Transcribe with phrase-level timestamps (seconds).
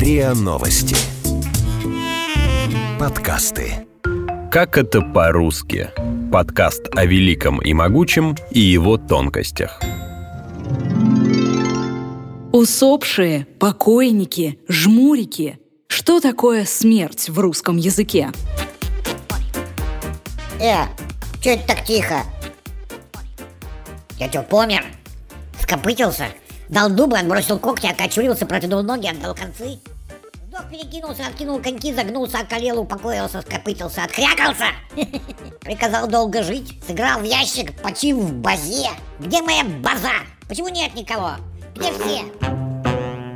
[0.00, 0.96] РИА Новости.
[2.98, 3.86] Подкасты.
[4.50, 5.90] Как это по-русски?
[6.32, 9.78] Подкаст о великом и могучем и его тонкостях.
[12.50, 15.58] Усопшие, покойники, жмурики.
[15.86, 18.32] Что такое смерть в русском языке?
[20.58, 20.84] Э,
[21.42, 22.22] что это так тихо?
[24.18, 24.82] Я что, помер?
[25.60, 26.28] Скопытился?
[26.70, 29.78] Дал дубы, отбросил когти, окочурился, протянул ноги, отдал концы?
[30.60, 34.66] Вдох перекинулся, откинул коньки, загнулся, околел, упокоился, скопытился, отхрякался.
[35.60, 38.88] Приказал долго жить, сыграл в ящик, почив в базе.
[39.18, 40.10] Где моя база?
[40.48, 41.32] Почему нет никого?
[41.74, 42.24] Где все?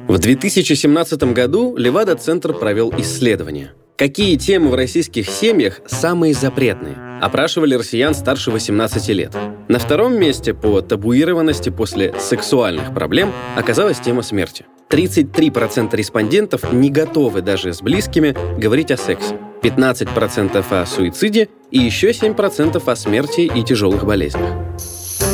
[0.09, 3.73] В 2017 году Левада-центр провел исследование.
[3.96, 6.96] Какие темы в российских семьях самые запретные?
[7.23, 9.34] Опрашивали россиян старше 18 лет.
[9.68, 14.66] На втором месте по табуированности после сексуальных проблем оказалась тема смерти.
[14.91, 19.38] 33% респондентов не готовы даже с близкими говорить о сексе.
[19.63, 24.51] 15% о суициде и еще 7% о смерти и тяжелых болезнях.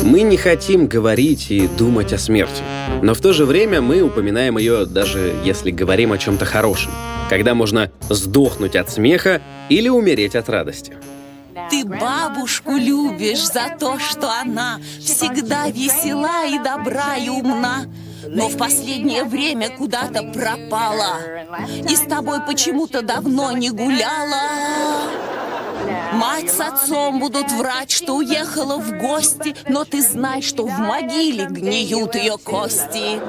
[0.03, 2.63] Мы не хотим говорить и думать о смерти,
[3.01, 6.91] но в то же время мы упоминаем ее даже если говорим о чем-то хорошем,
[7.29, 10.93] когда можно сдохнуть от смеха или умереть от радости.
[11.69, 17.85] Ты бабушку любишь за то, что она всегда весела и добра и умна.
[18.27, 21.19] Но в последнее время куда-то пропала
[21.89, 24.41] И с тобой почему-то давно не гуляла
[26.13, 31.47] Мать с отцом будут врать, что уехала в гости Но ты знай, что в могиле
[31.49, 33.19] гниют ее кости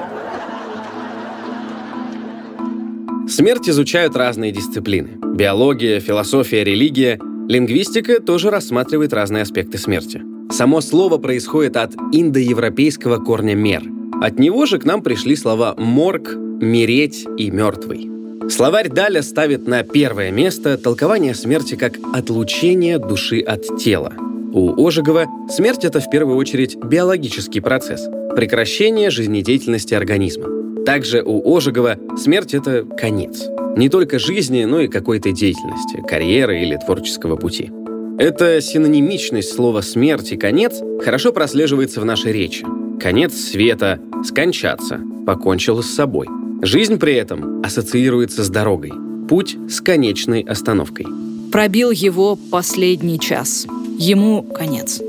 [3.29, 5.19] Смерть изучают разные дисциплины.
[5.23, 7.19] Биология, философия, религия.
[7.49, 10.23] Лингвистика тоже рассматривает разные аспекты смерти.
[10.51, 13.85] Само слово происходит от индоевропейского корня «мер»,
[14.23, 18.09] от него же к нам пришли слова «морг», «мереть» и «мертвый».
[18.49, 24.13] Словарь Даля ставит на первое место толкование смерти как отлучение души от тела.
[24.53, 30.85] У Ожегова смерть— это в первую очередь биологический процесс, прекращение жизнедеятельности организма.
[30.85, 33.49] Также у Ожегова смерть— это конец.
[33.77, 37.71] Не только жизни, но и какой-то деятельности, карьеры или творческого пути.
[38.19, 42.65] Эта синонимичность слова «смерть» и «конец» хорошо прослеживается в нашей речи.
[43.03, 46.29] Конец света, скончаться, покончил с собой.
[46.63, 48.93] Жизнь при этом ассоциируется с дорогой.
[49.29, 51.07] Путь с конечной остановкой.
[51.51, 53.67] Пробил его последний час.
[53.99, 55.03] Ему конец.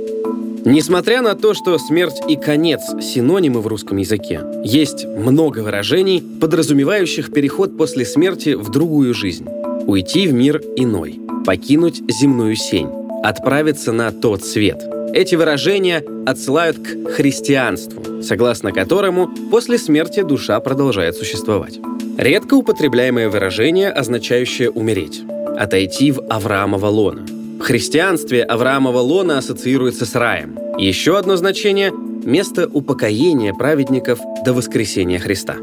[0.65, 7.31] Несмотря на то, что смерть и конец– синонимы в русском языке, есть много выражений, подразумевающих
[7.31, 9.45] переход после смерти в другую жизнь.
[9.85, 12.89] Уйти в мир иной, покинуть земную сень,
[13.23, 14.81] отправиться на тот свет–
[15.13, 21.79] эти выражения отсылают к христианству, согласно которому после смерти душа продолжает существовать.
[22.17, 25.21] Редко употребляемое выражение, означающее «умереть»—
[25.57, 27.25] «отойти в Авраамова лона».
[27.59, 30.57] В христианстве Авраамова лона ассоциируется с раем.
[30.77, 31.91] Еще одно значение—
[32.25, 35.55] место упокоения праведников до воскресения Христа.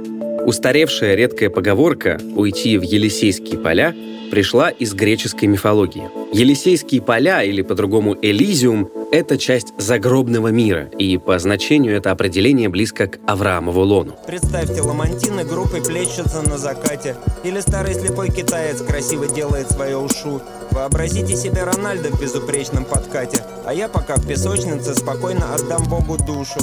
[0.47, 3.95] Устаревшая редкая поговорка «уйти в Елисейские поля»
[4.31, 6.09] пришла из греческой мифологии.
[6.33, 13.09] Елисейские поля, или по-другому Элизиум, это часть загробного мира, и по значению это определение близко
[13.09, 14.17] к Авраамову лону.
[14.27, 20.41] Представьте, ламантины группой плещутся на закате, или старый слепой китаец красиво делает свое ушу.
[20.71, 26.61] Вообразите себе Рональда в безупречном подкате, а я пока в песочнице спокойно отдам Богу душу.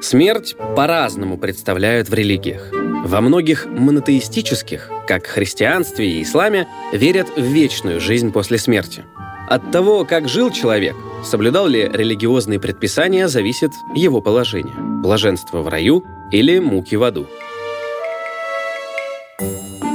[0.00, 2.70] Смерть по-разному представляют в религиях.
[3.04, 9.04] Во многих монотеистических, как христианстве и исламе, верят в вечную жизнь после смерти.
[9.48, 10.94] От того, как жил человек,
[11.24, 17.26] соблюдал ли религиозные предписания, зависит его положение– блаженство в раю или муки в аду.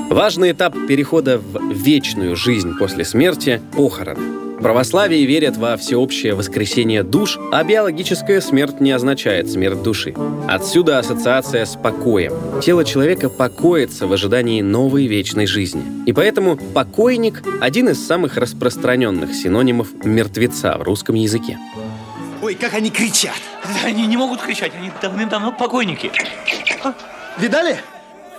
[0.09, 4.43] Важный этап перехода в вечную жизнь после смерти– похороны.
[4.63, 10.16] В православии верят во всеобщее воскресение душ, а биологическая смерть не означает смерть души.
[10.47, 12.61] Отсюда ассоциация с покоем.
[12.61, 15.84] Тело человека покоится в ожидании новой вечной жизни.
[16.05, 21.59] И поэтому покойник– один из самых распространенных синонимов мертвеца в русском языке.
[22.41, 23.41] Ой, как они кричат!
[23.84, 26.09] Они не могут кричать, они давным-давно покойники.
[26.85, 26.93] А,
[27.38, 27.79] видали,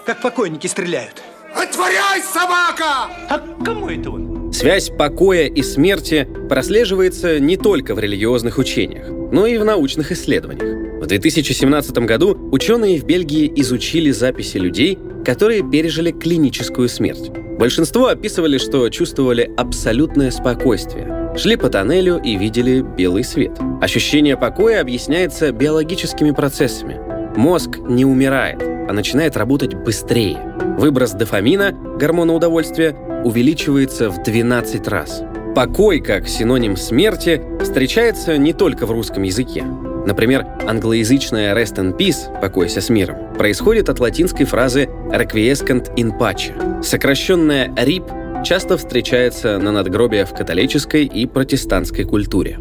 [0.06, 1.22] как покойники стреляют?
[1.54, 3.10] Отворяй, собака!
[3.28, 4.23] А кому это он?
[4.54, 11.02] Связь покоя и смерти прослеживается не только в религиозных учениях, но и в научных исследованиях.
[11.02, 17.32] В 2017 году ученые в Бельгии изучили записи людей, которые пережили клиническую смерть.
[17.58, 23.58] Большинство описывали, что чувствовали абсолютное спокойствие, шли по тоннелю и видели белый свет.
[23.82, 27.00] Ощущение покоя объясняется биологическими процессами.
[27.36, 30.38] Мозг не умирает, а начинает работать быстрее.
[30.78, 35.22] Выброс дофамина, гормона удовольствия, увеличивается в 12 раз.
[35.54, 39.64] Покой, как синоним смерти, встречается не только в русском языке.
[40.06, 46.82] Например, англоязычная «rest in peace»— «покойся с миром» происходит от латинской фразы «requiescant in pace».
[46.82, 52.58] Сокращенная «rip» часто встречается на надгробиях в католической и протестантской культуре.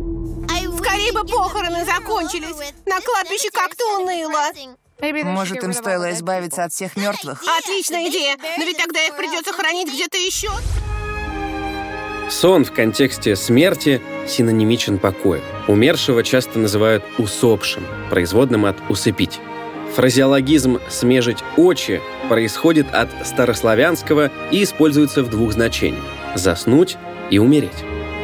[0.78, 2.74] Скорее бы похороны закончились.
[2.86, 4.52] На кладбище как-то уныло.
[5.12, 7.44] Может, им стоило избавиться от всех мертвых?
[7.60, 8.38] Отличная идея.
[8.58, 10.50] Но ведь тогда их придется хоронить где-то еще.
[12.30, 15.42] Сон в контексте смерти синонимичен покою.
[15.68, 19.40] Умершего часто называют усопшим, производным от «усыпить».
[19.96, 26.04] Фразеологизм «смежить очи» происходит от старославянского и используется в двух значениях–
[26.36, 26.98] заснуть
[27.30, 27.84] и умереть.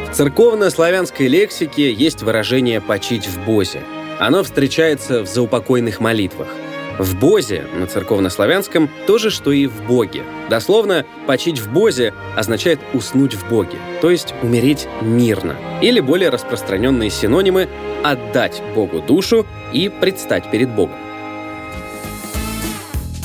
[0.10, 3.84] В церковно-славянской лексике есть выражение «почить в бозе».
[4.18, 6.48] Оно встречается в заупокойных молитвах–
[7.00, 10.24] в Бозе, на церковнославянском, то же, что и в Боге.
[10.50, 15.56] Дословно, «почить в Бозе» означает «уснуть в Боге», то есть умереть мирно.
[15.82, 17.70] Или более распространенные синонимы
[18.04, 20.98] «отдать Богу душу» и «предстать перед Богом».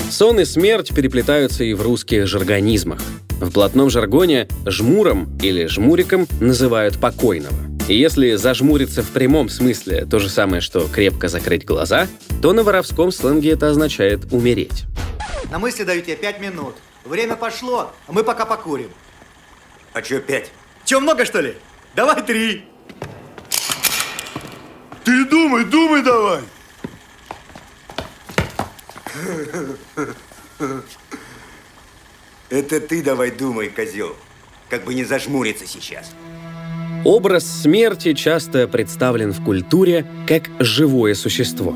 [0.09, 3.01] Сон и смерть переплетаются и в русских жаргонизмах.
[3.41, 7.74] В блатном жаргоне жмуром или жмуриком называют покойного.
[7.87, 12.07] И если зажмуриться в прямом смысле то же самое, что крепко закрыть глаза,
[12.41, 14.85] то на воровском сленге это означает умереть.
[15.51, 16.75] На мысли даю тебе пять минут.
[17.03, 18.89] Время пошло, а мы пока покурим.
[19.93, 20.51] А чё пять?
[20.83, 21.55] Чё, много, что ли?
[21.95, 22.65] Давай три.
[25.03, 26.41] Ты думай, думай давай.
[32.49, 34.15] Это ты давай думай, козел.
[34.69, 36.15] Как бы не зажмуриться сейчас.
[37.05, 41.71] Образ смерти часто представлен в культуре как живое существо.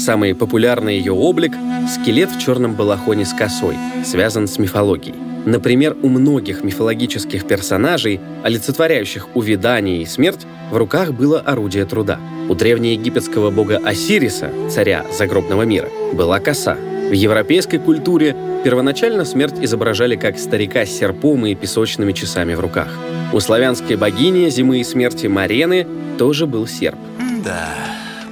[0.00, 1.52] Самый популярный ее облик–
[1.88, 5.14] скелет в черном балахоне с косой, связан с мифологией.
[5.46, 12.18] Например, у многих мифологических персонажей, олицетворяющих увядание и смерть, в руках было орудие труда.
[12.48, 16.76] У древнеегипетского бога Осириса, царя загробного мира, была коса.
[17.14, 18.32] В европейской культуре
[18.64, 22.88] первоначально смерть изображали как старика с серпом и песочными часами в руках.
[23.32, 25.86] У славянской богини зимы и смерти Марены
[26.18, 26.98] тоже был серп.
[27.44, 27.72] Да,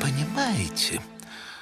[0.00, 1.00] понимаете,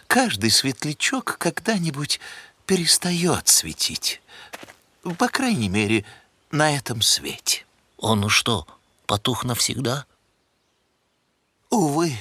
[0.07, 2.21] каждый светлячок когда-нибудь
[2.65, 4.23] перестает светить.
[5.19, 6.07] По крайней мере,
[6.51, 7.67] на этом свете.
[7.99, 8.67] Он что,
[9.05, 10.07] потух навсегда?
[11.69, 12.15] Увы.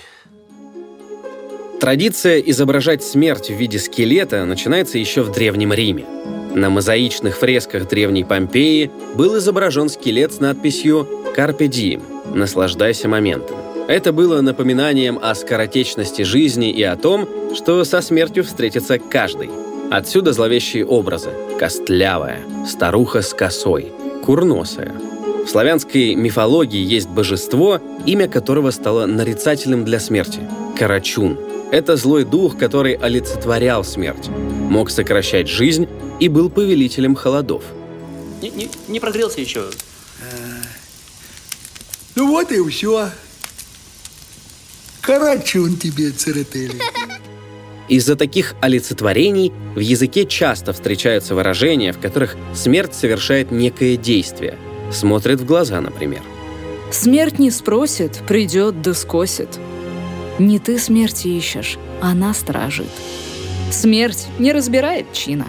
[1.79, 6.05] Традиция изображать смерть в виде скелета начинается еще в Древнем Риме.
[6.53, 12.01] На мозаичных фресках древней Помпеи был изображен скелет с надписью «Carpe diem»–
[12.35, 13.55] «Наслаждайся моментом».
[13.87, 19.49] Это было напоминанием о скоротечности жизни и о том, что со смертью встретится каждый.
[19.89, 21.29] Отсюда зловещие образы–
[21.59, 23.93] костлявая, старуха с косой,
[24.25, 24.93] курносая.
[25.45, 30.41] В славянской мифологии есть божество, имя которого стало нарицательным для смерти–
[30.77, 31.39] Карачун–
[31.71, 35.87] это злой дух, который олицетворял смерть, мог сокращать жизнь
[36.19, 37.63] и был повелителем холодов.
[38.41, 39.65] Не, не, не прогрелся еще.
[42.15, 43.09] Ну вот и все.
[45.01, 46.75] Карачун тебе, Церетели.
[47.87, 54.57] Из-за таких олицетворений в языке часто встречаются выражения, в которых смерть совершает некое действие.
[54.91, 56.21] Смотрит в глаза, например.
[56.91, 59.59] Смерть не спросит, придет да скосит.
[60.39, 62.87] Не ты смерти ищешь, она стражит.
[63.71, 65.47] Смерть не разбирает чина.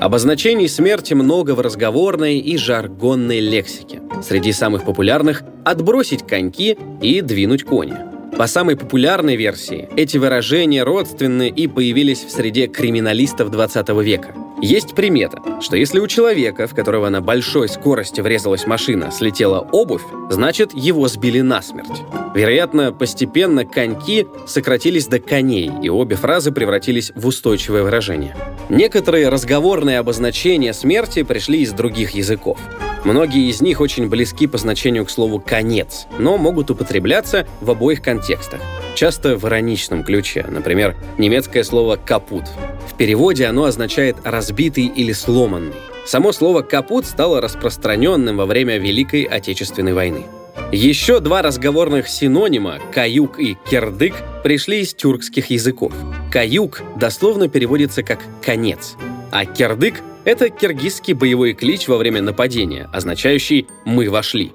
[0.00, 4.00] Обозначений смерти много в разговорной и жаргонной лексике.
[4.22, 7.96] Среди самых популярных– отбросить коньки и двинуть кони.
[8.36, 14.34] По самой популярной версии, эти выражения родственны и появились в среде криминалистов 20 века.
[14.62, 20.04] Есть примета, что если у человека, в которого на большой скорости врезалась машина, слетела обувь,
[20.30, 22.02] значит, его сбили насмерть.
[22.32, 28.36] Вероятно, постепенно коньки сократились до коней, и обе фразы превратились в устойчивое выражение.
[28.68, 32.60] Некоторые разговорные обозначения смерти пришли из других языков.
[33.04, 38.00] Многие из них очень близки по значению к слову «конец», но могут употребляться в обоих
[38.00, 38.60] контекстах.
[38.94, 42.44] Часто в ироничном ключе, например, немецкое слово «капут».
[42.92, 45.74] В переводе оно означает «разбитый» или «сломанный».
[46.04, 50.26] Само слово «капут» стало распространенным во время Великой Отечественной войны.
[50.72, 55.94] Еще два разговорных синонима «каюк» и «кердык» пришли из тюркских языков.
[56.30, 58.96] «Каюк» дословно переводится как «конец»,
[59.30, 59.94] а «кердык»—
[60.24, 64.52] это киргизский боевой клич во время нападения, означающий «мы вошли».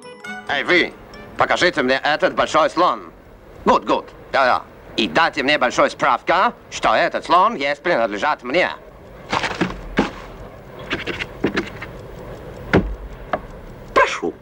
[0.48, 0.94] Эй, вы,
[1.38, 3.12] покажите мне этот большой слон.
[3.66, 4.64] Гуд, гуд, да-да.
[4.98, 8.72] И дайте мне большой справка, что этот слон есть принадлежат мне.
[13.94, 14.34] Прошу.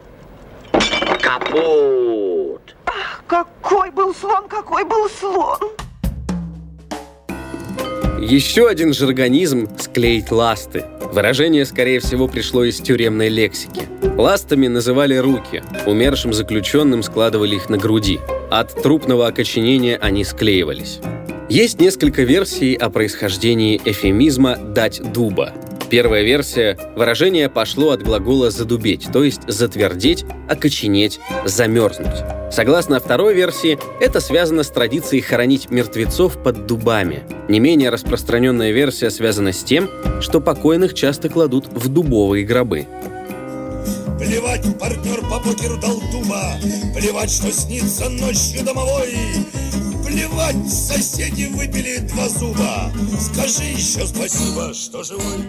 [1.20, 2.74] Капут.
[2.86, 5.58] Ах, какой был слон, какой был слон.
[8.18, 10.86] Еще один жаргонизм– склеить ласты.
[11.12, 13.86] Выражение, скорее всего, пришло из тюремной лексики.
[14.16, 21.00] Ластами называли руки, умершим заключенным складывали их на груди– от трупного окоченения они склеивались.
[21.48, 25.52] Есть несколько версий о происхождении эфемизма «дать дуба».
[25.88, 32.24] Первая версия– выражение пошло от глагола «задубеть», то есть затвердеть, окоченеть, замерзнуть.
[32.50, 37.22] Согласно второй версии, это связано с традицией хоронить мертвецов под дубами.
[37.48, 39.88] Не менее распространенная версия связана с тем,
[40.20, 42.86] что покойных часто кладут в дубовые гробы.
[44.18, 46.54] Плевать, партнер по покеру дал дуба
[46.94, 49.12] Плевать, что снится ночью домовой
[50.06, 55.44] Плевать, соседи выпили два зуба Скажи еще спасибо, что живой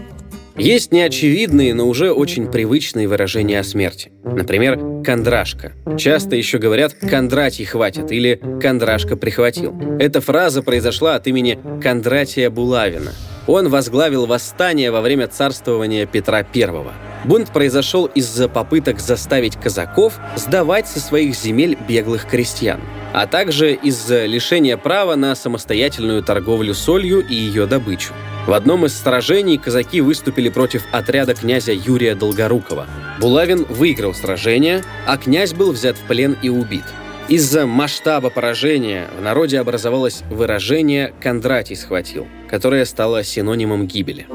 [0.60, 4.12] есть неочевидные, но уже очень привычные выражения о смерти.
[4.24, 5.74] Например, «кондрашка».
[6.00, 9.80] Часто еще говорят «Кондратий хватит» или «Кондрашка прихватил».
[10.00, 13.14] Эта фраза произошла от имени Кондратия Булавина.
[13.46, 17.07] Он возглавил восстание во время царствования Петра I.
[17.26, 22.80] Бунт произошел из-за попыток заставить казаков сдавать со своих земель беглых крестьян,
[23.14, 28.14] а также из-за лишения права на самостоятельную торговлю солью и ее добычу.
[28.46, 32.88] В одном из сражений казаки выступили против отряда князя Юрия Долгорукова.
[33.20, 36.86] Булавин выиграл сражение, а князь был взят в плен и убит.
[37.28, 44.28] Из-за масштаба поражения в народе образовалось выражение «Кондратий схватил», которое стало синонимом гибели.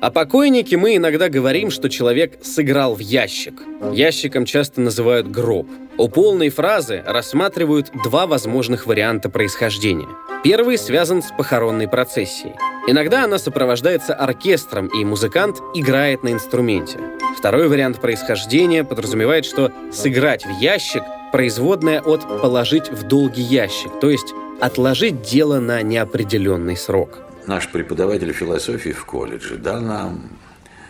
[0.00, 3.54] О покойнике мы иногда говорим, что человек сыграл в ящик.
[3.92, 5.66] Ящиком часто называют гроб.
[5.96, 10.06] У полной фразы рассматривают два возможных варианта происхождения.
[10.44, 12.54] Первый связан с похоронной процессией.
[12.86, 16.98] Иногда она сопровождается оркестром, и музыкант играет на инструменте.
[17.36, 21.02] Второй вариант происхождения подразумевает, что сыграть в ящик–
[21.32, 27.18] производное от положить в долгий ящик, то есть отложить дело на неопределенный срок.
[27.48, 30.38] Наш преподаватель философии в колледже дал нам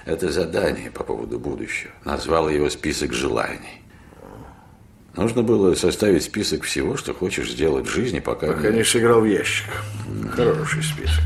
[0.07, 1.93] это задание по поводу будущего.
[2.05, 3.81] Назвал его «Список желаний».
[5.17, 8.49] Нужно было составить список всего, что хочешь сделать в жизни, пока...
[8.49, 9.67] Пока не сыграл в ящик.
[10.33, 11.25] Хороший список.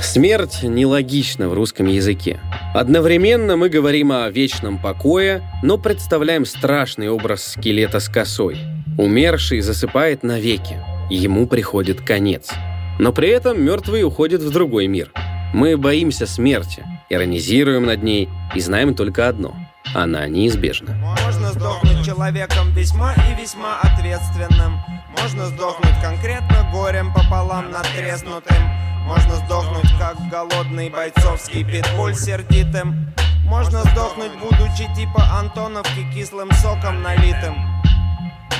[0.00, 2.38] Смерть нелогична в русском языке.
[2.76, 8.58] Одновременно мы говорим о вечном покое, но представляем страшный образ скелета с косой.
[8.98, 10.78] Умерший засыпает навеки.
[11.10, 12.52] Ему приходит конец.
[12.98, 15.10] Но при этом мертвый уходит в другой мир.
[15.52, 19.54] Мы боимся смерти, иронизируем над ней и знаем только одно–
[19.94, 20.94] она неизбежна.
[20.94, 24.78] Можно сдохнуть человеком весьма и весьма ответственным.
[25.22, 28.62] Можно сдохнуть конкретно горем пополам надтреснутым.
[29.06, 33.14] Можно сдохнуть как голодный бойцовский питбуль сердитым.
[33.44, 37.54] Можно сдохнуть, будучи типа Антоновки кислым соком налитым.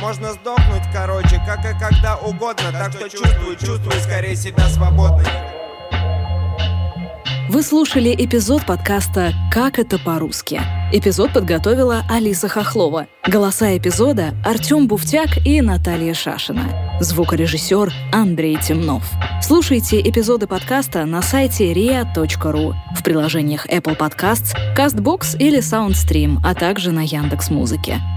[0.01, 5.25] Можно сдохнуть, короче, как и когда угодно Так что чувствуй, чувствуй скорее себя свободной
[7.49, 10.61] Вы слушали эпизод подкаста «Как это по-русски».
[10.93, 13.07] Эпизод подготовила Алиса Хохлова.
[13.27, 16.99] Голоса эпизода– Артем Буфтяк и Наталья Шашина.
[17.01, 19.05] Звукорежиссер Андрей Темнов.
[19.43, 26.93] Слушайте эпизоды подкаста на сайте ria.ru, в приложениях Apple Podcasts, CastBox или SoundStream, а также
[26.93, 28.01] на Яндекс.Музыке.